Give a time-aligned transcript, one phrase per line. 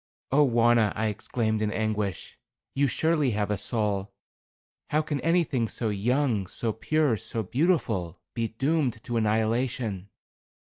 [0.31, 2.35] "Oh, Wauna," I exclaimed, in anguish,
[2.73, 4.11] "you surely have a soul.
[4.89, 10.09] How can anything so young, so pure, so beautiful, be doomed to annihilation?"